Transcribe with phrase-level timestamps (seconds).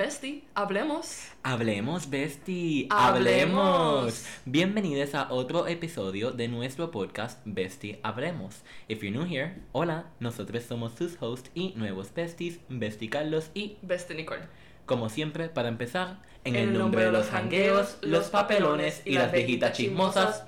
[0.00, 1.28] Bestie, hablemos.
[1.42, 2.86] Hablemos, Bestie.
[2.88, 4.24] Hablemos.
[4.46, 8.62] Bienvenidos a otro episodio de nuestro podcast Bestie Hablemos.
[8.88, 13.76] If you're new here, hola, nosotros somos sus hosts y nuevos besties, Bestie Carlos y,
[13.82, 14.44] Bestie Nicole.
[14.86, 19.76] como siempre, para empezar, en el nombre de los jangueos, los papelones y las viejitas
[19.76, 20.46] chismosas,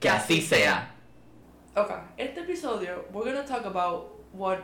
[0.00, 0.94] que así sea.
[1.76, 4.60] Okay, este episodio, we're gonna talk about what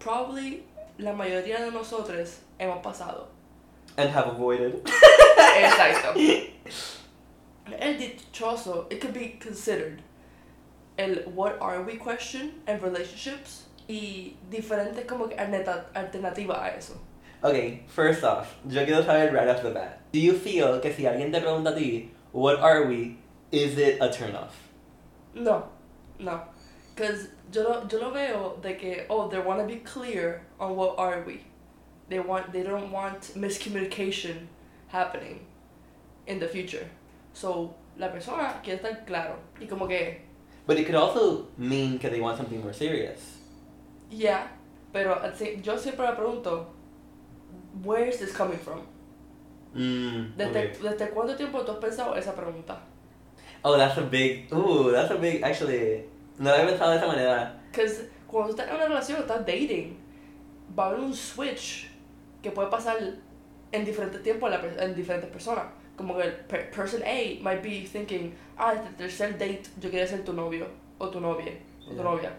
[0.00, 0.64] probably
[0.98, 3.35] la mayoría de nosotros hemos pasado.
[3.96, 4.84] And have avoided.
[4.86, 6.14] Exacto.
[7.78, 10.02] El dichoso, it could be considered
[10.98, 16.94] el what are we question and relationships y diferentes como que alternata- alternativas a eso.
[17.42, 20.00] Okay, first off, yo quiero saber right off the bat.
[20.12, 23.18] Do you feel que si alguien te pregunta a ti, what are we,
[23.52, 24.56] is it a turn off?
[25.34, 25.68] No,
[26.18, 26.40] no.
[26.94, 30.74] Because yo lo, yo lo veo de que, oh, they want to be clear on
[30.76, 31.44] what are we.
[32.08, 34.46] They want, they don't want miscommunication
[34.88, 35.40] happening
[36.26, 36.88] in the future.
[37.32, 39.36] So, la persona quiere estar claro.
[39.60, 40.22] Y como que,
[40.66, 43.38] But it could also mean que they want something more serious.
[44.10, 44.46] yeah,
[44.92, 45.20] pero
[45.62, 46.66] yo siempre me pregunto,
[47.82, 48.80] where is this coming from?
[49.74, 50.72] Mm, ¿Desde, okay.
[50.80, 52.78] ¿Desde cuánto tiempo tú has pensado esa pregunta?
[53.64, 56.04] Oh, that's a big, ooh, that's a big, actually,
[56.38, 57.52] no lo había pensado de esa manera.
[57.70, 59.96] Because cuando tú estás en una relación, estás dating,
[60.78, 61.88] va a haber un switch
[62.48, 62.96] que puede pasar
[63.72, 65.64] en diferentes tiempos en, diferentes personas.
[65.96, 70.06] Como que el per- person A might be thinking, ah, este tercer date yo quería
[70.06, 70.66] ser tu novio
[70.98, 71.52] o tu novia
[71.86, 72.04] o tu Yeah.
[72.04, 72.32] novia.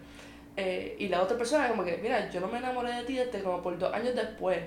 [0.56, 3.14] Eh, y la otra persona es como que, mira, yo no me enamoré de ti
[3.14, 4.58] desde como por dos años después,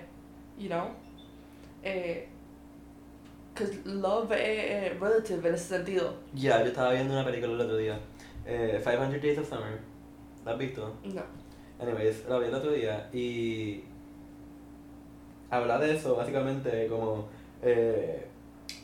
[0.57, 0.87] you know?
[1.83, 2.27] Eh,
[3.53, 6.13] Because love es eh, relative en ese sentido.
[6.33, 7.99] Ya, yo estaba viendo una película el otro día.
[8.45, 9.77] Eh, 500 Days of Summer.
[10.45, 10.95] ¿La has visto?
[11.03, 11.21] No.
[11.79, 13.83] Anyways, la vi el otro día y
[15.51, 17.27] habla de eso básicamente como
[17.61, 18.25] eh,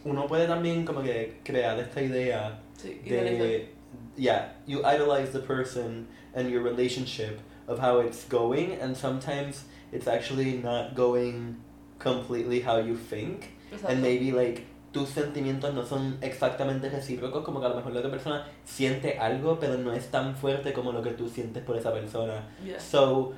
[0.06, 3.70] uno puede también como que crear esta idea Sí, de
[4.16, 10.08] yeah you idolize the person and your relationship of how it's going and sometimes it's
[10.08, 11.56] actually not going
[12.00, 13.90] completely how you think Exacto.
[13.92, 18.00] and maybe like tus sentimientos no son exactamente recíprocos como que a lo mejor la
[18.00, 21.76] otra persona siente algo pero no es tan fuerte como lo que tú sientes por
[21.78, 22.80] esa persona Yeah.
[22.80, 23.34] So,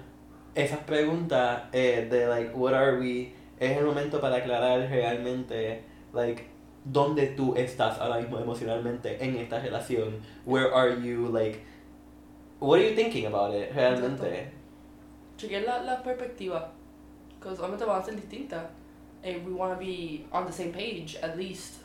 [0.60, 5.84] esas preguntas eh, de, like, what are we, es el momento para aclarar realmente,
[6.14, 6.46] like,
[6.86, 10.20] dónde tú estás ahora mismo emocionalmente en esta relación.
[10.46, 11.62] Where are you, like,
[12.60, 14.60] what are you thinking about it, realmente?
[15.40, 16.72] chequear la, la perspectiva,
[17.40, 18.66] because obviamente van a ser distintas.
[19.24, 21.84] And we want to be on the same page, at least.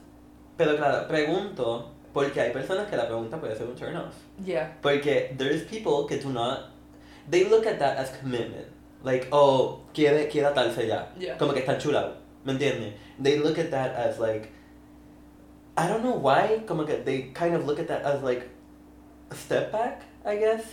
[0.56, 4.14] Pero claro, pregunto, porque hay personas que la pregunta puede ser un turn off.
[4.44, 4.76] Yeah.
[4.80, 6.70] Porque there's people que do not,
[7.30, 8.66] they look at that as commitment.
[9.02, 11.06] Like, oh, quiere, quiere atarse ya.
[11.18, 11.36] Yeah.
[11.36, 12.94] Como que están chulados, ¿me entiendes?
[13.20, 14.50] They look at that as like,
[15.76, 18.48] I don't know why, como que they kind of look at that as like
[19.30, 20.64] a step back, I guess.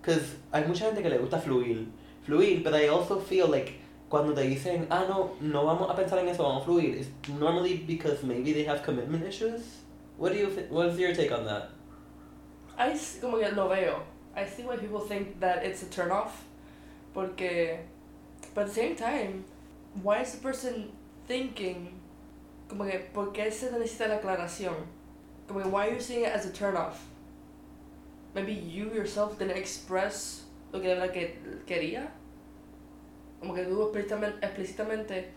[0.00, 1.86] Because hay mucha gente que le gusta fluir,
[2.26, 6.18] fluir, but I also feel like cuando te dicen, ah, no, no vamos a pensar
[6.20, 9.62] en eso, vamos a fluir, it's normally because maybe they have commitment issues.
[10.16, 11.70] What do you, thi- what's your take on that?
[12.78, 14.02] I como que lo veo.
[14.36, 16.44] I see why people think that it's a turn off.
[17.14, 17.78] Porque,
[18.54, 19.44] but at the same time,
[20.02, 20.92] why is the person
[21.26, 21.88] thinking,
[22.68, 24.74] como que, ¿por qué se necesita la aclaración?
[25.48, 27.06] Como que, why are you seeing it as a turn off?
[28.34, 31.36] Maybe you yourself didn't express lo que de verdad que
[31.66, 32.08] quería.
[33.40, 35.30] Como que tú explícitamente, explícitamente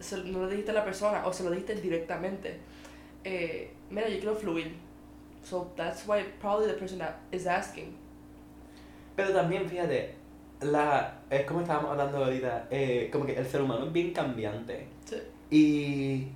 [0.00, 2.58] se, no lo dijiste a la persona o se lo dijiste directamente.
[3.24, 4.74] Eh, mira, yo quiero fluir.
[5.44, 7.94] So that's why probably the person that is asking.
[9.16, 10.14] Pero también, fíjate,
[10.62, 14.86] la, es como estábamos hablando ahorita, eh, como que el ser humano es bien cambiante.
[15.04, 15.16] Sí.
[15.50, 16.28] Y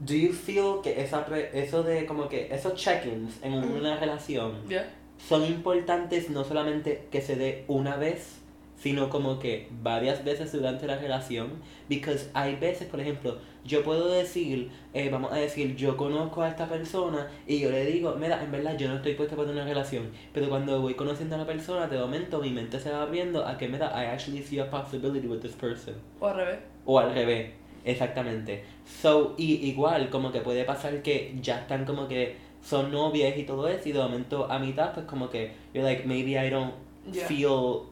[0.00, 3.76] do you feel que esa eso de como que esos check-ins en Ujú.
[3.78, 4.88] una relación Yeah.
[5.18, 8.37] son importantes no solamente que se dé una vez,
[8.78, 11.48] sino como que varias veces durante la relación,
[11.88, 16.48] because hay veces, por ejemplo, yo puedo decir, eh, vamos a decir, yo conozco a
[16.48, 19.64] esta persona y yo le digo, mira, en verdad yo no estoy puesta para una
[19.64, 23.46] relación, pero cuando voy conociendo a la persona, de momento mi mente se va abriendo
[23.46, 25.94] a que, mira, I actually see a possibility with this person.
[26.20, 26.58] O al revés.
[26.86, 27.50] O al revés,
[27.84, 28.64] exactamente.
[29.02, 33.42] So, y igual, como que puede pasar que ya están como que son novias y
[33.44, 36.72] todo eso, y de momento a mitad, pues como que you're like, maybe I don't
[37.10, 37.26] Yeah.
[37.26, 37.84] feel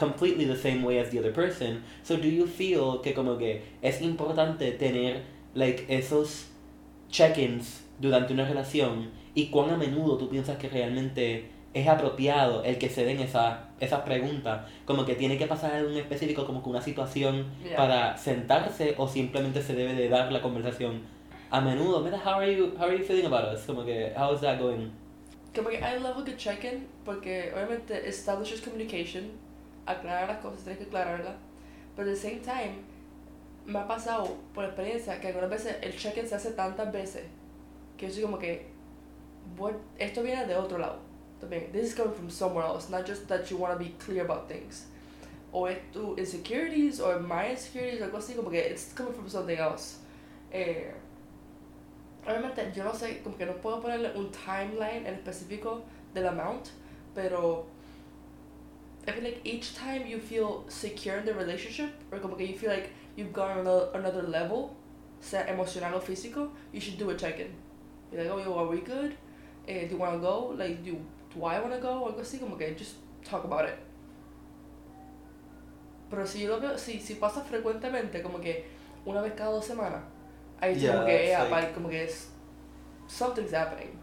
[0.00, 1.82] completely the same way as the other person.
[2.02, 5.22] So, do you feel que como que es importante tener,
[5.54, 6.46] like, esos
[7.10, 9.10] check-ins durante una relación?
[9.34, 13.58] ¿Y cuán a menudo tú piensas que realmente es apropiado el que se den esas
[13.78, 17.76] esas preguntas, como que tiene que pasar en específico, como que una situación Yeah.
[17.76, 21.00] para sentarse o simplemente se debe de dar la conversación
[21.50, 22.00] a menudo.
[22.02, 23.64] Mira, how are you, how are you feeling about us?
[23.66, 24.90] Como que, how is that going?
[25.54, 29.30] Como que I love a good check-in porque obviamente establishes communication,
[29.86, 31.34] aclarar las cosas, tienes que aclararlas,
[31.96, 32.74] pero the same time
[33.66, 37.24] me ha pasado por experiencia que algunas veces el check-in se hace tantas veces
[37.96, 38.66] que yo soy como que
[39.58, 40.98] what, esto viene de otro lado.
[41.40, 44.24] También, this is coming from somewhere else, not just that you want to be clear
[44.24, 44.86] about things.
[45.52, 49.56] O es tu insecurities or my insecurities, algo así, como que it's coming from something
[49.56, 49.98] else.
[50.52, 50.92] Eh,
[52.26, 55.82] obviamente yo no sé, como que no puedo ponerle un timeline en específico
[56.12, 56.68] del amount,
[57.14, 57.66] pero
[59.10, 62.56] I feel like each time you feel secure in the relationship, or como que you
[62.56, 64.76] feel like you've gone another, another level,
[65.20, 67.52] sea emocional o físico, you should do a check-in.
[68.12, 69.16] You're like, oh, yo, are we good?
[69.66, 70.54] Eh, do you want to go?
[70.56, 70.96] Like, do,
[71.34, 72.06] do I want to go?
[72.06, 73.78] Algo así, como que just talk about it.
[76.08, 78.64] Pero si yo lo veo, si, si pasa frecuentemente, como que
[79.04, 80.02] una vez cada dos semanas,
[80.62, 82.28] ahí Yeah, como que, yeah, like, como que es,
[83.08, 83.98] something's happening.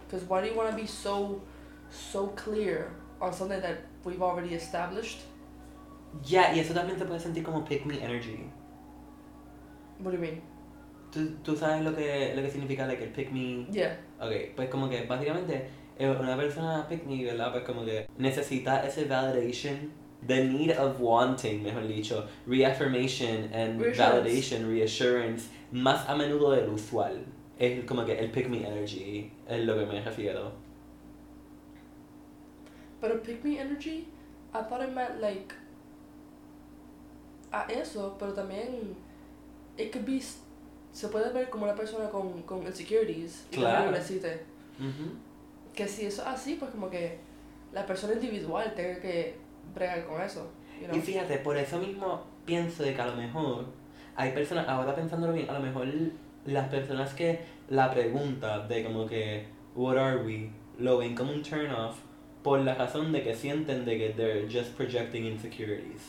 [0.00, 1.42] Because why do you want to be so,
[1.90, 5.20] so clear on something that we've already established?
[6.22, 8.48] Ya, y eso también se puede sentir como pick me energy.
[9.98, 10.40] What do you mean?
[11.12, 13.66] ¿Tú, tú sabes lo que, lo que significa like, el pick me?
[13.70, 13.98] Yeah.
[14.20, 15.66] Ok, pues como que básicamente
[15.98, 17.52] eh, una persona pick me, ¿verdad?
[17.52, 19.90] Pues como que necesita ese validation,
[20.26, 23.98] the need of wanting, mejor dicho, reaffirmation and Reassurance.
[23.98, 27.24] validation, reassurance, más a menudo del usual.
[27.58, 30.52] Es como que el pick me energy, es lo que me refiero.
[33.06, 34.08] Pero pick me energy,
[34.52, 35.54] I thought it meant like
[37.52, 38.96] a eso, pero también
[39.78, 40.20] it could be
[40.92, 43.86] se puede ver como una persona con, con insecurities Claro.
[43.86, 44.42] lo necesite.
[44.80, 45.12] Ujú.
[45.72, 47.18] Que si eso es así, pues como que
[47.72, 49.36] la persona individual tenga que
[49.72, 50.50] bregar con eso.
[50.80, 50.96] You know?
[50.96, 53.66] Y fíjate, por eso mismo pienso de que a lo mejor
[54.16, 55.86] hay personas, ahora pensándolo bien, a lo mejor
[56.44, 57.38] las personas que
[57.68, 61.98] la pregunta de como que, what are we, lo ven como un turn off
[62.46, 66.00] por la razón de que sienten de que they're just projecting insecurities.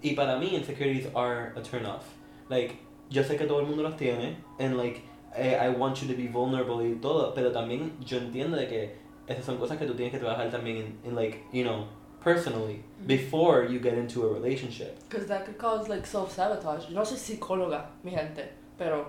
[0.00, 2.04] Y para mí insecurities are a turn off.
[2.48, 2.76] Like,
[3.10, 5.02] yo sé que todo el mundo los tiene, and like,
[5.36, 8.94] eh, I want you to be vulnerable y todo, pero también yo entiendo de que
[9.26, 11.86] esas son cosas que tú tienes que trabajar también en, like, you know,
[12.22, 13.06] personally, Mhm.
[13.08, 14.96] before you get into a relationship.
[15.08, 16.88] Because that could cause like self-sabotage.
[16.90, 19.06] Yo no soy psicóloga, mi gente, pero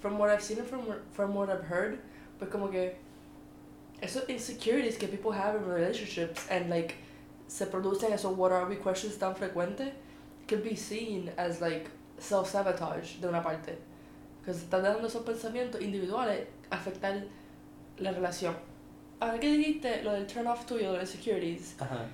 [0.00, 0.80] from what I've seen and from,
[1.12, 2.00] from what I've heard,
[2.40, 2.96] pues como que
[4.00, 6.94] esos insecurities que people have in relationships and like
[7.48, 9.92] se producen esos what are we questions tan frecuentes
[10.46, 13.76] could be seen as like self-sabotage de una parte.
[14.40, 17.24] Because están dando esos pensamientos individuales afectar
[17.98, 18.54] la relación.
[19.20, 22.06] Ahora que dijiste lo del turn off tuyo, de los insecurities, Ajá.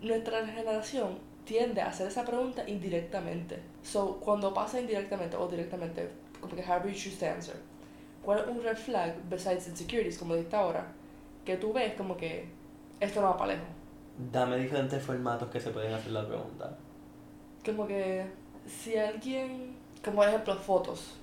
[0.00, 3.60] nuestra generación tiende a hacer esa pregunta indirectamente.
[3.82, 6.08] So, cuando pasa indirectamente o directamente,
[6.40, 7.56] como que however you choose to answer,
[8.24, 10.86] ¿cuál es un red flag besides insecurities, como dijiste ahora,
[11.46, 12.44] que tú ves como que
[13.00, 13.68] esto no va para lejos?
[14.32, 16.76] Dame diferentes formatos que se pueden hacer la pregunta.
[17.64, 18.26] Como que
[18.66, 21.14] si alguien, como por ejemplo fotos,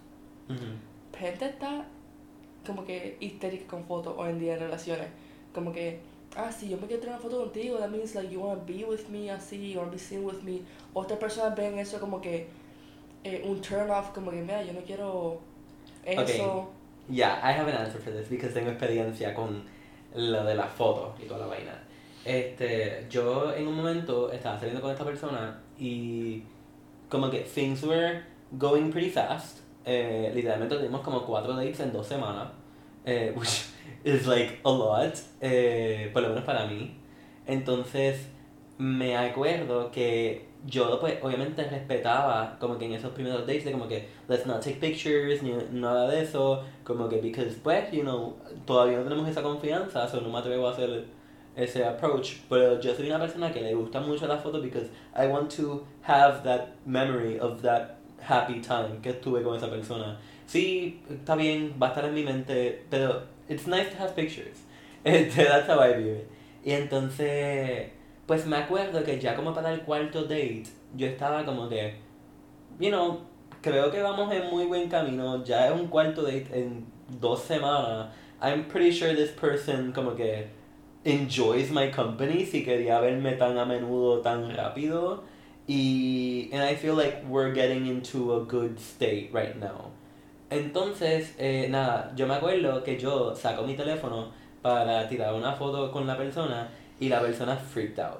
[0.49, 1.17] Ujú.
[1.17, 1.85] gente está
[2.65, 5.07] como que histérica con fotos hoy en día en relaciones.
[5.53, 5.99] Como que,
[6.35, 8.73] ah, sí, yo me quiero tener una foto contigo, that means like you want to
[8.73, 10.61] be with me, así, you want to be seen with me.
[10.93, 12.47] Otras personas ven eso como que
[13.23, 15.39] eh, un turn off, como que, mira, yo no quiero
[16.05, 16.69] eso.
[17.09, 19.63] Yeah, I have an answer for this because tengo experiencia con
[20.15, 21.83] lo de las fotos y toda la vaina.
[22.25, 26.43] Este, yo en un momento estaba saliendo con esta persona y
[27.09, 29.59] como que things were going pretty fast.
[29.85, 32.49] Eh, literalmente tuvimos como cuatro dates en dos semanas,
[33.05, 33.65] eh, which
[34.03, 36.95] is like a lot, eh, por lo menos para mí.
[37.45, 38.27] Entonces,
[38.77, 43.87] me acuerdo que yo pues obviamente respetaba como que en esos primeros dates de como
[43.87, 48.35] que let's not take pictures ni nada de eso como que because pues you know
[48.65, 51.05] todavía no tenemos esa confianza so no me atrevo a hacer
[51.55, 55.27] ese approach pero yo soy una persona que le gusta mucho la foto because I
[55.27, 60.17] want to have that memory of that happy time que estuve con esa persona.
[60.45, 64.59] Sí está bien va a estar en mi mente pero it's nice to have pictures.
[65.05, 66.29] Este, that's how I view it
[66.63, 67.89] y entonces
[68.25, 70.65] pues me acuerdo que ya como para el cuarto date,
[70.95, 71.95] yo estaba como que,
[72.79, 73.21] you know,
[73.61, 76.85] creo que vamos en muy buen camino, ya es un cuarto date en
[77.19, 78.09] dos semanas.
[78.41, 80.47] I'm pretty sure this person como que
[81.05, 85.23] enjoys my company si quería verme tan a menudo, tan rápido.
[85.67, 89.91] Y and I feel like we're getting into a good state right now.
[90.49, 95.91] Entonces, eh, nada, yo me acuerdo que yo saco mi teléfono para tirar una foto
[95.91, 96.69] con la persona
[96.99, 98.19] y la persona freaked out.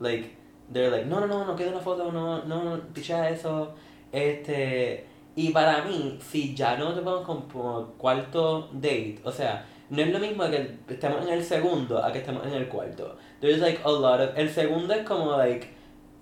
[0.00, 0.36] Like,
[0.72, 3.74] they're like, no, no, no, no queda una foto, no, no, picha eso.
[4.12, 10.02] Este, y para mí, si ya no te vamos como cuarto date, o sea, no
[10.02, 13.16] es lo mismo que estemos en el segundo a que estemos en el cuarto.
[13.40, 15.68] There's like a lot of, el segundo es como like,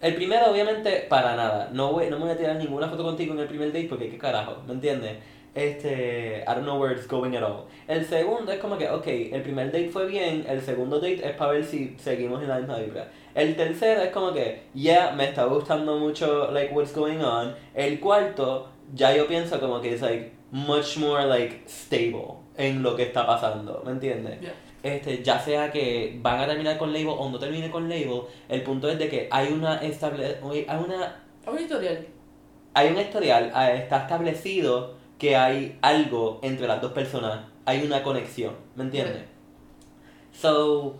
[0.00, 3.32] el primero obviamente para nada, no, voy, no me voy a tirar ninguna foto contigo
[3.34, 5.16] en el primer date porque qué carajo, ¿me entiendes?
[5.54, 7.66] Este, I don't know where it's going at all.
[7.86, 11.36] El segundo es como que, ok, el primer date fue bien, el segundo date es
[11.36, 13.08] para ver si seguimos en la misma vibra.
[13.34, 17.54] El tercero es como que, yeah, me está gustando mucho, like, what's going on.
[17.74, 22.96] El cuarto, ya yo pienso como que es, like, much more, like, stable en lo
[22.96, 24.40] que está pasando, ¿me entiendes?
[24.40, 24.54] Yeah.
[24.82, 28.62] Este, ya sea que van a terminar con label o no termine con label, el
[28.62, 32.06] punto es de que hay una estable, hay una Un historial.
[32.74, 34.94] hay un historial, ah, está establecido
[35.24, 39.22] que hay algo entre las dos personas, hay una conexión, ¿me entiendes?
[40.32, 40.96] So,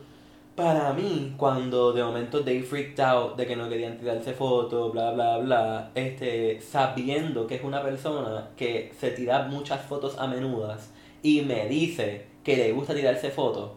[0.55, 5.11] para mí, cuando de momento they freaked out de que no querían tirarse fotos, bla,
[5.11, 10.91] bla, bla, este, sabiendo que es una persona que se tira muchas fotos a menudas
[11.23, 13.73] y me dice que le gusta tirarse fotos,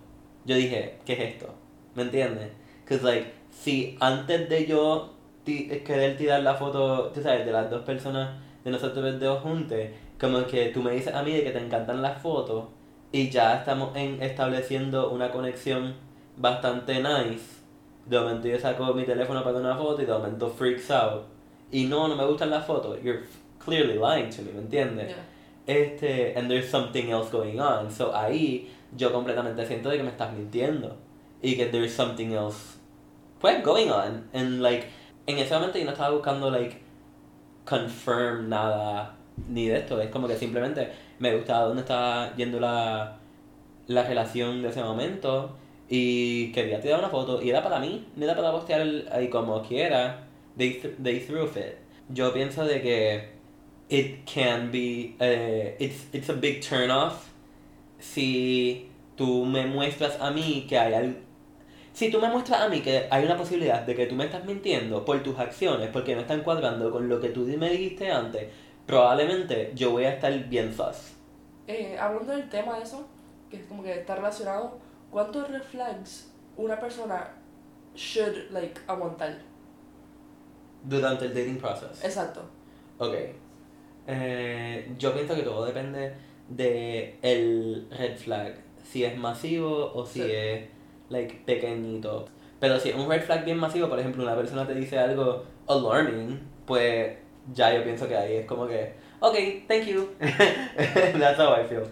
[0.46, 1.54] yo dije, ¿qué es esto?
[1.94, 2.52] ¿Me entiendes?
[2.86, 5.14] Because, like, si antes de yo
[5.44, 9.78] querer tirar la foto, tú sabes, de las dos personas de nosotros dos juntos,
[10.20, 12.66] como que tú me dices a mí de que te encantan las fotos
[13.12, 15.96] y ya estamos en, estableciendo una conexión
[16.36, 17.58] bastante nice.
[18.06, 21.24] De momento yo saco mi teléfono para una foto y de momento freaks out.
[21.72, 22.98] Y no, no me gustan las fotos.
[23.04, 23.24] You're
[23.64, 25.10] clearly lying to me, ¿me entiendes?
[25.10, 25.24] Yeah.
[25.68, 27.92] Este, and there's something else going on.
[27.92, 30.96] So ahí yo completamente siento de que me estás mintiendo.
[31.42, 32.78] Y que there's something else,
[33.40, 34.30] pues, going on.
[34.34, 34.88] And like,
[35.28, 36.82] en ese momento yo no estaba buscando, like,
[37.66, 39.17] confirm nada
[39.50, 40.02] ni de esto.
[40.02, 40.90] Es como que simplemente
[41.20, 43.18] me gustaba dónde estaba yendo la,
[43.88, 45.56] la relación de ese momento.
[45.90, 47.42] Y quería tirar una foto.
[47.42, 50.26] Y era para mí, no era para postear ahí como quiera.
[50.58, 51.76] They, th- they threw it.
[52.10, 53.30] Yo pienso de que
[53.90, 57.30] it can be eh, it's it's a big turn off
[58.00, 61.18] si tú me muestras a mí que hay al-
[61.94, 64.46] si tú me muestras a mí que hay una posibilidad de que tú me estás
[64.46, 68.48] mintiendo por tus acciones porque no están cuadrando con lo que tú me dijiste antes
[68.88, 71.14] probablemente yo voy a estar bien sus
[71.68, 73.06] Eh, hablando del tema de eso,
[73.52, 74.80] que es como que está relacionado,
[75.12, 77.30] ¿cuántos red flags una persona
[77.94, 79.38] should, like, aguantar?
[80.84, 82.42] durante el dating process Exacto.
[82.98, 83.14] Ok.
[84.08, 86.14] Eh, yo pienso que todo depende
[86.50, 88.56] de el red flag.
[88.84, 90.32] Si es masivo o si Sí.
[90.32, 90.70] es
[91.10, 92.26] like pequeñito.
[92.60, 95.44] Pero si es un red flag bien masivo, por ejemplo, una persona te dice algo
[95.68, 97.18] alarming, pues
[97.54, 99.36] ya yo pienso que ahí es como que, ok,
[99.68, 100.10] thank you.
[100.20, 101.84] That's how I feel.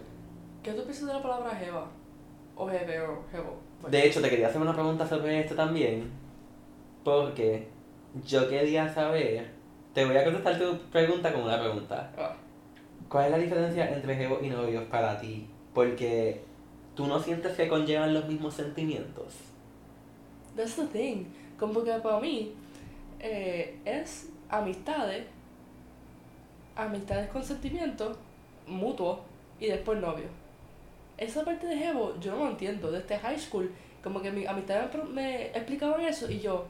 [0.63, 1.87] ¿Qué tú piensas de la palabra jeva?
[2.55, 3.57] O jeve o jevo.
[3.89, 6.11] De hecho, te quería hacer una pregunta sobre esto también,
[7.03, 7.67] porque
[8.25, 9.51] yo quería saber,
[9.93, 12.11] te voy a contestar tu pregunta con una pregunta.
[12.17, 12.35] Ah,
[13.09, 15.47] ¿Cuál es la diferencia entre jevo y novios para ti?
[15.73, 16.41] Porque
[16.95, 19.35] tú no sientes que conllevan los mismos sentimientos.
[20.55, 21.25] That's the thing.
[21.59, 22.53] Como que para mí
[23.19, 25.25] eh, es amistades,
[26.75, 28.17] amistades con sentimientos
[28.67, 29.19] mutuos
[29.59, 30.29] y después novios.
[31.17, 32.91] Esa parte de Jevo yo no lo entiendo.
[32.91, 33.71] Desde high school,
[34.03, 36.65] como que mis amistades me, explicaban eso y yo,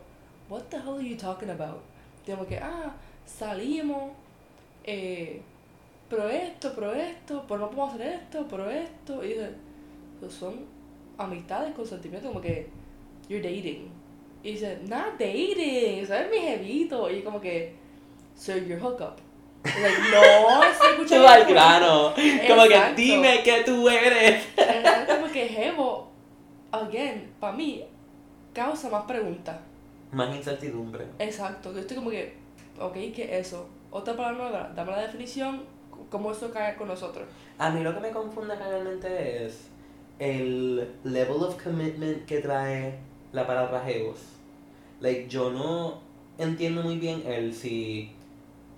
[0.49, 1.81] what the hell are you talking about?
[2.25, 2.95] Como que, ah,
[3.25, 4.11] salimos,
[4.83, 5.41] eh,
[6.09, 9.23] pero esto, pero esto, pero no podemos hacer esto, pero esto.
[9.23, 9.49] Y dije,
[10.19, 10.65] "Pues son
[11.17, 12.67] amistades con sentimientos, como que
[13.27, 13.89] you're dating.
[14.43, 17.09] Y dice, not dating, ¿sabes mi jevito?
[17.09, 17.73] Y como que,
[18.35, 19.19] so your hookup.
[19.65, 21.27] No, estoy Tú escuchando.
[21.27, 22.13] al grano.
[22.47, 24.45] Como que dime que tú eres.
[24.57, 26.11] Es como que jevo,
[26.71, 27.83] again, para mí,
[28.53, 29.57] causa más preguntas.
[30.11, 31.05] Más incertidumbre.
[31.19, 32.35] Exacto, yo estoy como que,
[32.79, 33.67] ok, ¿qué es eso?
[33.91, 35.63] Otra palabra nueva, dame la definición,
[36.09, 37.25] cómo eso cae con nosotros.
[37.57, 39.67] A mí lo que me confunde realmente es
[40.19, 42.99] el level of commitment que trae
[43.33, 44.19] la palabra jevos.
[45.01, 45.99] Like, yo no
[46.37, 48.13] entiendo muy bien el si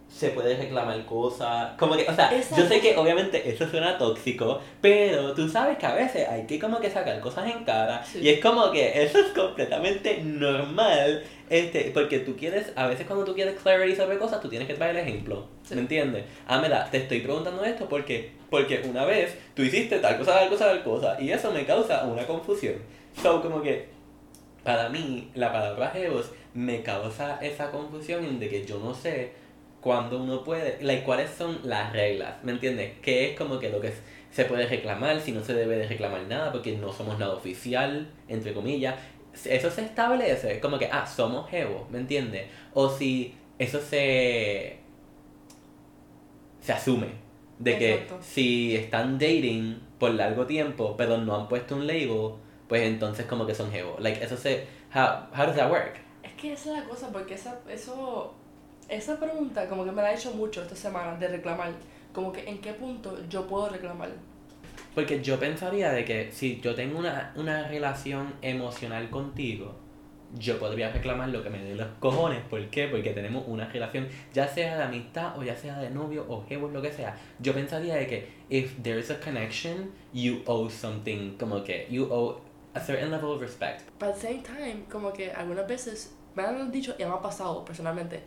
[0.10, 1.74] se puede reclamar cosas.
[1.78, 2.68] Como que, o sea, yo Exacto.
[2.68, 6.80] sé que obviamente eso suena tóxico, pero tú sabes que a veces hay que como
[6.80, 8.04] que sacar cosas en cara.
[8.04, 8.20] Sí.
[8.20, 11.24] Y es como que eso es completamente normal.
[11.50, 14.74] Este, porque tú quieres, a veces cuando tú quieres clarity sobre cosas, tú tienes que
[14.74, 15.48] traer el ejemplo.
[15.64, 15.76] Sí.
[15.76, 16.26] ¿Me entiendes?
[16.48, 20.50] Ah, mira, te estoy preguntando esto porque, porque una vez tú hiciste tal cosa, tal
[20.50, 22.76] cosa, tal cosa, y eso me causa una confusión.
[23.22, 23.88] So, como que,
[24.64, 29.32] para mí, la palabra Jevos me causa esa confusión de que yo no sé
[29.88, 32.92] cuándo uno puede, like, cuáles son las reglas, ¿me entiendes?
[33.02, 33.94] ¿Qué es como que lo que
[34.32, 38.12] se puede reclamar, si no se debe de reclamar nada, porque no somos nada oficial,
[38.28, 38.96] entre comillas.
[39.46, 42.48] Eso se establece, como que, ah, somos Evo, ¿me entiendes?
[42.74, 44.78] O si eso se.
[46.60, 47.08] se asume.
[47.60, 48.18] De que Exacto.
[48.22, 52.34] si están dating por largo tiempo, pero no han puesto un label,
[52.68, 53.96] pues entonces como que son Evo.
[54.00, 54.66] Like, eso se.
[54.94, 55.96] How, how does that work?
[56.24, 58.34] Es que esa es la cosa, porque esa, eso,
[58.90, 61.72] esa pregunta como que me la he hecho mucho esta semana de reclamar.
[62.14, 64.10] Como que en qué punto yo puedo reclamar.
[64.96, 69.76] Porque yo pensaría de que si yo tengo una, una relación emocional contigo,
[70.36, 72.42] yo podría reclamar lo que me dé los cojones.
[72.50, 72.88] ¿Por qué?
[72.88, 76.68] Porque tenemos una relación, ya sea de amistad o ya sea de novio o jevo,
[76.68, 77.16] lo que sea.
[77.40, 82.42] Yo pensaría de que if there's a connection, you owe something, como que you owe
[82.74, 83.84] a certain level of respect.
[84.00, 87.22] But at the same time, como que algunas veces me han dicho y me ha
[87.22, 88.22] pasado personalmente,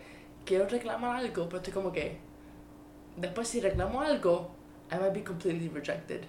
[0.44, 2.18] quiero reclamar algo, pero estoy como que,
[3.16, 4.50] después si reclamo algo,
[4.90, 6.22] I might be completely rejected.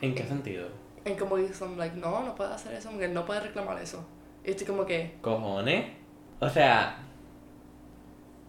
[0.00, 0.68] ¿En qué sentido?
[1.04, 4.04] Y como que son like, no, no puedes hacer eso, no puedes reclamar eso.
[4.44, 5.86] Y estoy como que, ¿Cojones?
[6.40, 6.98] O sea...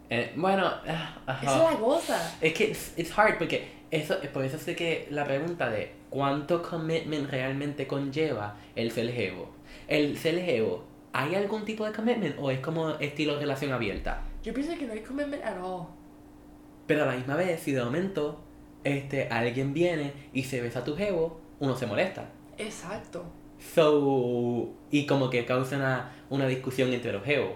[0.10, 2.38] eh, bueno, ah, esa es la cosa.
[2.42, 6.62] Es que it's, it's hard porque eso, por eso sé que la pregunta de cuánto
[6.62, 9.50] commitment realmente conlleva el ser jevo.
[9.88, 14.24] El ser jevo, ¿hay algún tipo de commitment o es como estilo relación abierta?
[14.44, 15.88] Yo pienso que no hay commitment at all.
[16.88, 18.42] Pero a la misma vez, si de momento
[18.84, 22.30] este, alguien viene y se besa a tu jevo, uno se molesta.
[22.58, 23.26] Exacto.
[23.60, 27.54] So, y como que causa una, una discusión entre los jevos.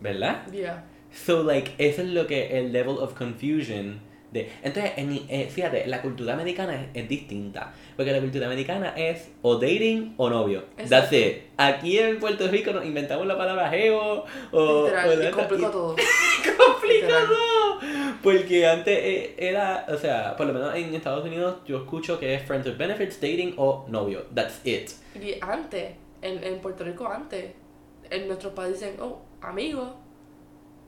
[0.00, 0.50] ¿Verdad?
[0.50, 0.86] Yeah.
[1.12, 4.00] So, like, eso es lo que el level of confusion
[4.38, 4.50] de...
[4.62, 7.72] Entonces, en, eh, fíjate, la cultura americana es, es distinta.
[7.96, 10.64] Porque la cultura americana es o dating o novio.
[10.88, 11.42] That's it.
[11.56, 14.84] Aquí en Puerto Rico nos inventamos la palabra geo o...
[14.84, 15.96] Literal, o y complicó todo.
[16.58, 17.34] complicado.
[18.22, 22.34] Porque antes eh, era, o sea, por lo menos en Estados Unidos yo escucho que
[22.34, 24.24] es friends with benefits, dating o novio.
[24.34, 24.90] That's it.
[25.20, 25.92] Y antes,
[26.22, 27.52] en, en Puerto Rico antes,
[28.10, 29.96] en nuestro país dicen, oh, amigo,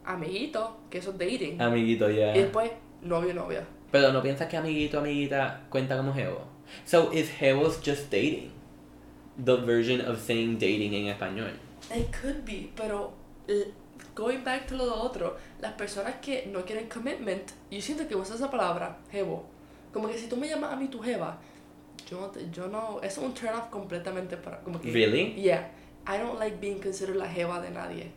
[0.04, 1.61] amiguito, que eso es dating.
[1.61, 2.35] Amiguito, ya.
[2.37, 2.71] Y después,
[3.02, 3.66] novio, novia.
[3.90, 6.45] Pero no piensas que amiguito, amiguita cuenta como Hevo.
[6.84, 8.52] So is Hevo's just dating?
[9.45, 11.52] The version of saying dating en español.
[11.95, 13.13] It could be, pero
[14.15, 18.36] going back to lo otro, las personas que no quieren commitment, yo siento que usas
[18.36, 19.45] esa palabra, jevo.
[19.93, 21.39] Como que si tú me llamas a mí tu jeva,
[22.08, 24.93] yo no, te- yo no, es un turn off completamente para, como que...
[24.93, 25.34] Really?
[25.34, 25.69] Yeah,
[26.06, 28.13] I don't like being considered la jeva de nadie.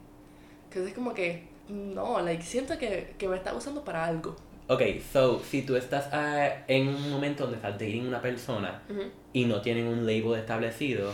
[0.69, 4.35] Que es como que, no, like, siento que, que me está usando para algo.
[4.67, 9.03] Ok, so si tú estás ah, en un momento donde estás dating una persona Ujú.
[9.33, 11.11] y no tienen un label establecido,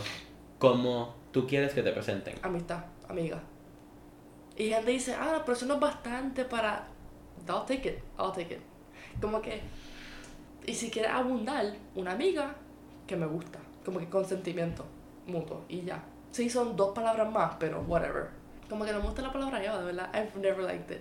[0.58, 2.34] ¿cómo tú quieres que te presenten?
[2.42, 3.42] Amistad, amiga.
[4.56, 6.86] Y gente dice, ah, pero eso no es bastante para...
[7.48, 8.60] I'll take it, I'll take it.
[9.20, 9.60] Como que...
[10.66, 12.54] Y si quieres abundar, una amiga
[13.06, 13.58] que me gusta.
[13.84, 14.84] Como que consentimiento
[15.26, 16.04] mutuo y ya.
[16.30, 18.28] Sí, son dos palabras más, pero whatever.
[18.68, 20.10] Como que no me gusta la palabra yo, de verdad.
[20.14, 21.00] I've never liked it.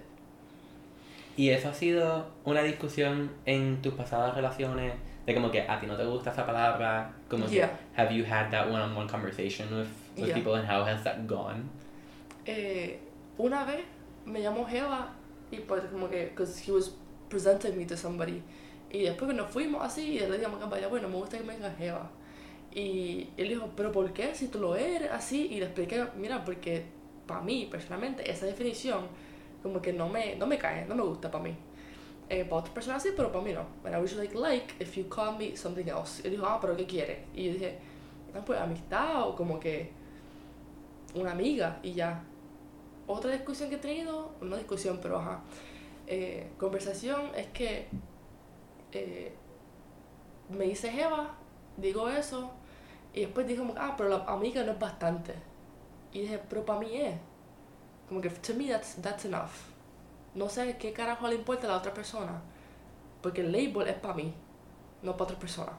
[1.39, 4.91] ¿Y eso ha sido una discusión en tus pasadas relaciones?
[5.25, 7.79] De como que a ti no te gusta esa palabra, como que Yeah.
[7.95, 10.35] have you had that one-on-one conversation with, with Yeah.
[10.35, 11.63] people and how has that gone?
[12.45, 12.99] Eh,
[13.37, 13.85] una vez
[14.25, 15.13] me llamó Jeva
[15.49, 16.93] y pues como que, because he was
[17.29, 18.43] presenting me to somebody.
[18.91, 21.55] Y después que nos fuimos así, y le dije, vaya, bueno, me gusta que me
[21.55, 22.11] digas Jeva.
[22.75, 24.35] Y él dijo, pero ¿por qué?
[24.35, 25.47] Si tú lo eres así.
[25.51, 26.83] Y le expliqué, mira, porque
[27.25, 29.07] para mí, personalmente, esa definición
[29.61, 31.55] como que no me, no me cae, no me gusta para mí.
[32.29, 33.65] Eh, para otras personas sí, pero para mí no.
[33.83, 36.25] And I would like, like if you call me something else.
[36.25, 37.19] Y dijo, ah, pero ¿qué quieres?
[37.33, 37.79] Y yo dije,
[38.35, 39.91] "Ah, pues amistad o como que
[41.15, 42.23] una amiga y ya.
[43.07, 45.41] Otra discusión que he tenido, no discusión, pero ajá,
[46.05, 47.87] eh, conversación es que
[48.91, 49.33] eh,
[50.49, 51.35] me dice Jeva,
[51.77, 52.51] digo eso,
[53.13, 55.33] y después dijo, ah, pero la amiga no es bastante.
[56.11, 57.15] Y dije, pero para mí es.
[58.09, 59.51] Como que, to me, that's, that's enough.
[60.35, 62.41] No sé qué carajo le importa a la otra persona,
[63.21, 64.33] porque el label es para mí,
[65.01, 65.71] no para otra persona.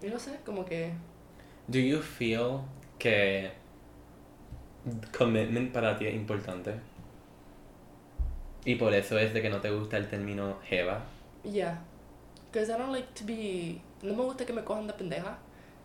[0.00, 0.92] Y no sé, como que,
[1.66, 2.60] Do you feel
[2.98, 3.50] que
[5.16, 6.74] commitment para ti es importante?
[8.66, 11.04] Y por eso es de que no te gusta el término jeva.
[11.42, 11.82] Yeah.
[12.50, 13.80] Because I don't like to be.
[14.02, 15.38] No me gusta que me cojan de pendeja.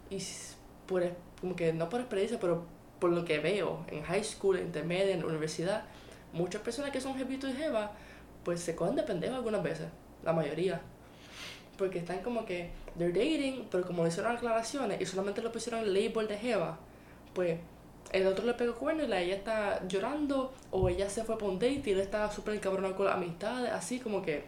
[0.10, 0.20] Y
[0.86, 1.04] por,
[1.40, 2.64] como que no por experiencia, pero
[3.00, 5.84] por lo que veo en high school, en intermedia, en universidad,
[6.34, 7.92] muchas personas que son jevitos y jeva,
[8.44, 9.88] pues se cogen de pendejo algunas veces.
[10.24, 10.82] La mayoría.
[11.78, 12.72] Porque están como que.
[12.98, 16.78] They're dating, pero como le hicieron aclaraciones y solamente le pusieron el label de jeva,
[17.34, 17.60] pues
[18.12, 21.52] el otro le pegó cuerno y la ella está llorando, o ella se fue para
[21.52, 24.44] un date y él está súper encabronado con las amistades, así como que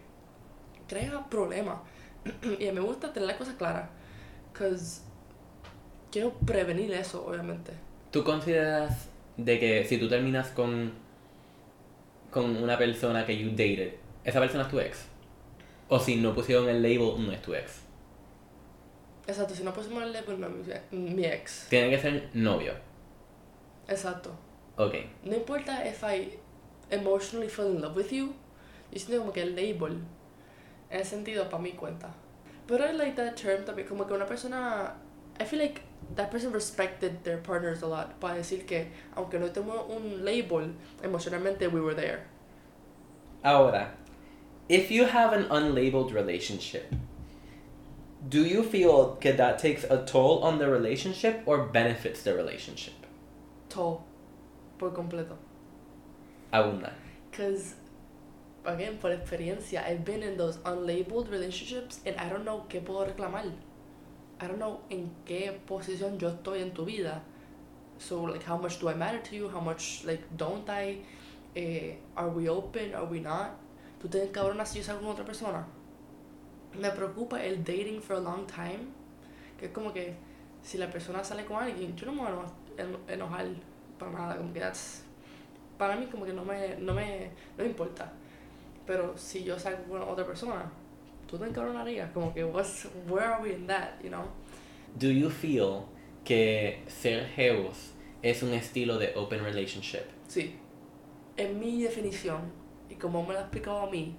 [0.88, 1.78] crea problemas.
[2.60, 3.90] y me gusta tener las cosas claras.
[4.52, 5.02] Because
[6.12, 7.72] quiero prevenir eso, obviamente.
[8.12, 10.92] ¿Tú consideras de que si tú terminas con,
[12.30, 13.94] con una persona que you dated,
[14.26, 15.06] esa persona es tu ex?
[15.88, 17.82] O si no pusieron el label, no es tu ex.
[19.28, 21.68] Exacto, si no pusimos el label, no es mi, mi ex.
[21.70, 22.74] Tiene que ser novio.
[23.88, 24.32] Exacto.
[24.76, 24.96] Ok.
[25.24, 26.38] No importa if I
[26.90, 28.34] emotionally fall in love with you,
[28.92, 30.00] yo siento como que el label,
[30.90, 32.14] en ese sentido, para mí cuenta.
[32.68, 34.96] Pero I like that term también, como que una persona,
[35.40, 35.82] I feel like
[36.16, 40.74] that person respected their partners a lot, para decir que, aunque no tengo un label,
[41.02, 42.28] emocionalmente we were there.
[43.44, 43.92] Ahora,
[44.70, 46.94] if you have an unlabeled relationship,
[48.28, 52.94] do you feel que that takes a toll on the relationship or benefits the relationship?
[53.70, 54.04] Todo,
[54.78, 55.38] por completo.
[56.54, 56.92] Abunda.
[57.32, 57.76] Because,
[58.66, 63.08] again, por experiencia, I've been in those unlabeled relationships and I don't know qué puedo
[63.08, 63.52] reclamar.
[64.42, 67.22] I don't know en qué posición yo estoy en tu vida.
[68.00, 69.48] So, like, how much do I matter to you?
[69.50, 71.02] How much, like, don't I?
[71.56, 72.96] Eh, are we open?
[72.96, 73.52] Are we not?
[74.02, 75.64] ¿Tú te encabronas si yo salgo con otra persona?
[76.74, 78.88] Me preocupa el dating for a long time.
[79.60, 80.16] Que es como que
[80.64, 83.46] si la persona sale con alguien, yo no me voy a eno- en- enojar
[84.00, 84.38] para nada.
[84.38, 85.04] Como que that's
[85.78, 88.12] para mí como que no me, no me, no importa.
[88.88, 90.72] Pero si yo salgo con otra persona,
[91.32, 94.26] tú te encabronarías, como que what's, where are we in that, you know?
[95.00, 95.86] Do you feel
[96.26, 100.04] que ser heos es un estilo de open relationship?
[100.28, 100.58] Sí.
[101.38, 102.42] En mi definición,
[102.90, 104.14] y como me lo ha explicado a mí,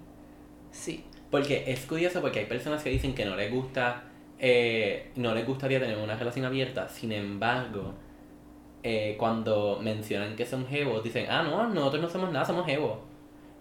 [0.71, 1.03] sí.
[1.29, 4.05] Porque es curioso porque hay personas que dicen que no les gusta,
[4.39, 7.93] eh, no les gustaría tener una relación abierta, sin embargo,
[8.81, 12.97] eh, cuando mencionan que son heos, dicen, ah, no, nosotros no somos nada, somos heos.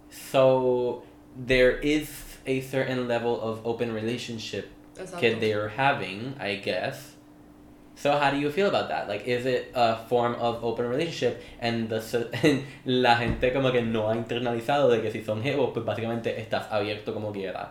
[0.09, 1.03] So,
[1.47, 5.21] there is a certain level of open relationship Exacto.
[5.21, 7.17] que they're having, I guess.
[7.95, 9.07] So how do you feel about that?
[9.09, 11.43] Like, is it a form of open relationship?
[11.61, 12.01] And the,
[12.85, 16.67] la gente como que no ha internalizado de que si son heos, pues básicamente estás
[16.71, 17.69] abierto como quieras.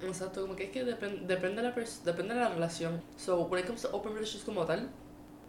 [0.00, 1.74] Exacto, como que es que depen- depende, de la
[2.04, 3.02] depende de la relación.
[3.16, 4.88] So, when it comes to open relationships como tal,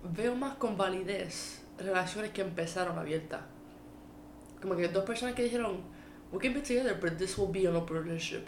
[0.04, 3.42] veo más con validez relaciones que empezaron abiertas.
[4.62, 5.82] Como que dos personas que dijeron,
[6.32, 8.48] we can be together, but this will be an open relationship.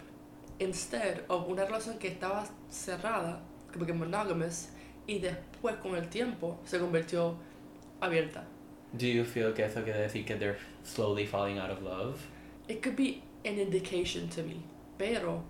[0.60, 3.40] Instead of una relación que estaba cerrada,
[3.72, 4.68] como que monogamous,
[5.06, 7.34] y después con el tiempo se convirtió
[8.00, 8.44] abierta.
[8.92, 12.20] Do you feel que eso quiere decir que they're slowly falling out of love?
[12.68, 14.62] It could be an indication to me,
[14.98, 15.42] pero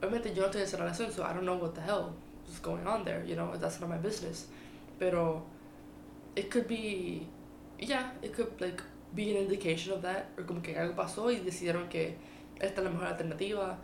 [0.00, 2.14] obviamente yo no estoy en esa relación, so I don't know what the hell
[2.48, 4.46] is going on there, you know, that's not my business.
[4.98, 5.42] Pero
[6.36, 7.26] it could be,
[7.78, 8.82] yeah, it could like
[9.14, 12.16] be an indication of that, o como que algo pasó y decidieron que
[12.60, 13.76] esta es la mejor alternativa,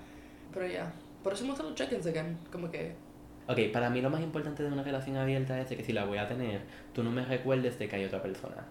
[0.59, 0.92] pero ya,
[1.23, 2.94] por eso me gustan los check-ins again, como que,
[3.49, 6.18] Ok, para mí lo más importante de una relación abierta es que si la voy
[6.18, 6.61] a tener,
[6.92, 8.66] tú no me recuerdes de que hay otra persona.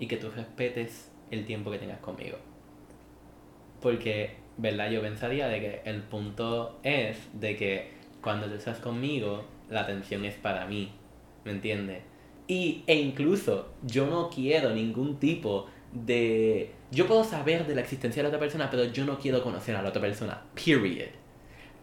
[0.00, 2.36] Y que tú respetes el tiempo que tengas conmigo.
[3.80, 4.90] Porque, ¿verdad?
[4.90, 10.24] Yo pensaría de que el punto es de que cuando tú estás conmigo, la atención
[10.24, 10.90] es para mí.
[11.44, 12.02] ¿Me entiendes?
[12.48, 16.72] Y, e incluso, yo no quiero ningún tipo de...
[16.92, 19.74] Yo puedo saber de la existencia de la otra persona, pero yo no quiero conocer
[19.74, 20.40] a la otra persona.
[20.54, 21.08] Period.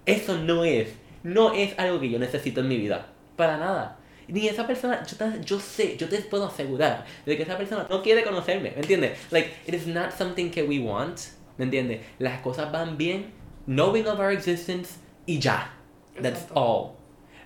[0.05, 0.89] Eso no es,
[1.23, 3.07] no es algo que yo necesito en mi vida.
[3.35, 3.97] Para nada.
[4.27, 7.87] Ni esa persona, yo, te- yo sé, yo te puedo asegurar de que esa persona
[7.89, 9.17] no quiere conocerme, ¿me entiendes?
[9.31, 11.17] Like, it is not something que we want,
[11.57, 12.01] ¿me entiendes?
[12.19, 13.33] Las cosas van bien,
[13.65, 15.73] knowing of our existence y ya.
[16.21, 16.91] That's all.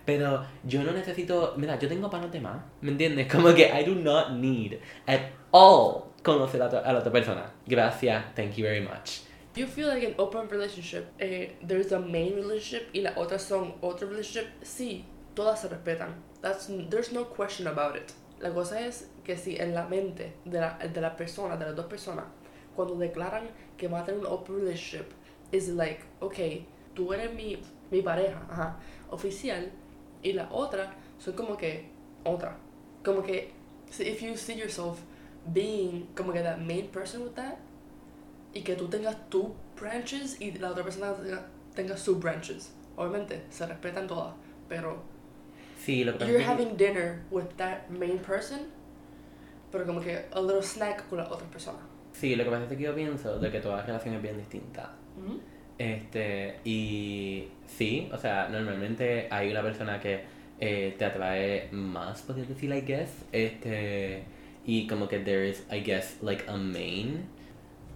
[0.06, 3.28] Pero yo no necesito, mira, yo tengo panos de más, ¿me entiendes?
[3.32, 5.22] Como que I do not need at
[5.52, 7.52] all conocer a, a la otra persona.
[7.68, 9.22] Gracias, thank you very much.
[9.56, 13.74] you feel like an open relationship, eh, there's a main relationship y las otras son
[13.82, 15.06] otro relationship, sí,
[15.36, 16.16] todas se respetan.
[16.42, 18.12] That's, there's no question about it.
[18.42, 21.76] La cosa es que si en la mente de la, de la persona, de las
[21.76, 22.26] dos personas,
[22.76, 25.12] cuando declaran que van a tener un open relationship,
[25.52, 28.80] is like, okay, tú eres mi, mi pareja, ajá,
[29.12, 29.72] oficial,
[30.24, 31.90] y la otra son como que
[32.24, 32.58] otra.
[33.04, 33.52] Como que,
[33.92, 34.98] si- if you see yourself
[35.54, 37.56] being como que that main person with that,
[38.54, 39.48] y que tú tengas tus
[39.80, 42.74] branches y la otra persona tenga, tenga sus branches.
[42.96, 44.34] Obviamente, se respetan todas,
[44.70, 45.02] pero
[45.80, 48.68] Sí, lo que you're es que- having dinner with that main person,
[49.72, 51.80] pero como que a little snack con la otra persona.
[52.14, 54.92] Sí, lo que pasa es que yo pienso de que toda relación es bien distinta.
[55.80, 60.22] Este, y sí, o sea, normalmente hay una persona que
[60.60, 63.10] eh, te atrae más, podrías decir, I guess.
[63.32, 64.24] Este,
[64.66, 67.28] y como que there is, I guess, like a main.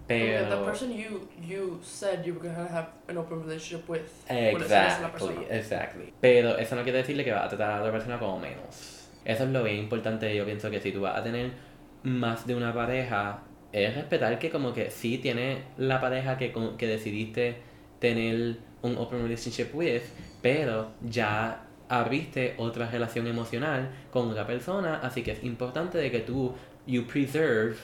[0.08, 0.50] Pero...
[0.50, 4.10] the person you you said you were gonna have an open relationship with.
[4.30, 6.14] Exactly, exactly.
[6.22, 9.10] Pero eso no quiere decirle que vas a tratar a la otra persona como menos.
[9.26, 10.34] Eso es lo bien importante.
[10.34, 11.52] Yo pienso que si tú vas a tener
[12.04, 16.78] más de una pareja, es respetar que como que sí tiene la pareja que, con-
[16.78, 17.58] que decidiste
[18.00, 20.04] tener un open relationship with,
[20.42, 26.20] pero ya abriste otra relación emocional con otra persona, así que es importante de que
[26.20, 26.54] tú
[26.86, 27.78] you preserve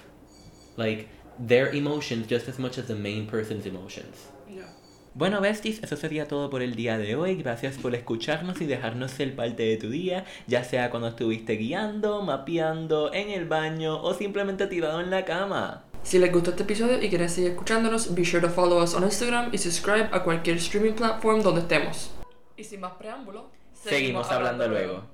[0.77, 4.29] like their emotions just as much as the main person's emotions.
[4.47, 4.69] Yeah.
[5.15, 7.35] Bueno, besties, eso sería todo por el día de hoy.
[7.35, 12.23] Gracias por escucharnos y dejarnos ser parte de tu día, ya sea cuando estuviste guiando,
[12.23, 15.83] mapeando, en el baño o simplemente tirado en la cama.
[16.01, 19.03] Si les gustó este episodio y quieren seguir escuchándonos, be sure to follow us on
[19.03, 22.09] Instagram y subscribe a cualquier streaming platform donde estemos.
[22.57, 23.51] Y sin más preámbulo,
[23.83, 25.12] Seguimos hablando luego.